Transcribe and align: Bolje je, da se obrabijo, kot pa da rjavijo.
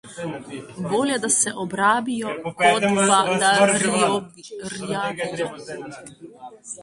Bolje 0.91 1.13
je, 1.13 1.17
da 1.25 1.29
se 1.35 1.51
obrabijo, 1.63 2.31
kot 2.61 2.87
pa 3.11 3.19
da 3.43 3.51
rjavijo. 3.75 5.49